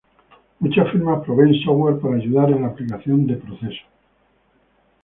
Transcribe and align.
Muchas 0.59 0.89
firmas 0.91 1.23
proveen 1.25 1.61
software 1.63 1.99
para 2.01 2.15
ayudar 2.21 2.49
en 2.49 2.63
la 2.63 2.69
aplicación 2.73 3.27
de 3.27 3.35
proceso. 3.43 3.85